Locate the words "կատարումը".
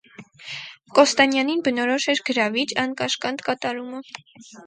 3.51-4.01